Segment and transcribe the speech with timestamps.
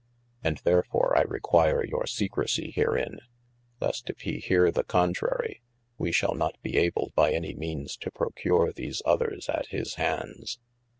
[0.43, 3.19] And therfore I requier your secresie herein,
[3.79, 5.61] least if he hear the contrary,
[5.99, 10.57] we shall not be able by any meanes to procure these other at his handes.